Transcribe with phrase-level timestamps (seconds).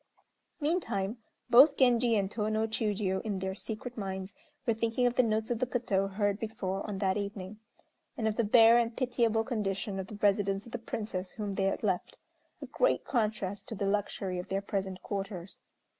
[0.59, 4.33] Meantime, both Genji and Tô no Chiûjiô, in their secret minds,
[4.65, 7.59] were thinking of the notes of the koto heard before on that evening,
[8.17, 11.65] and of the bare and pitiable condition of the residence of the Princess whom they
[11.65, 12.17] had left
[12.63, 15.59] a great contrast to the luxury of their present quarters.